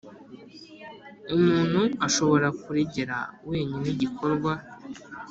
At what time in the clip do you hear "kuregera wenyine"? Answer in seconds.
2.61-3.87